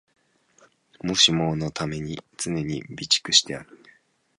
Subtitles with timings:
[1.03, 3.67] もしものために常に備蓄してある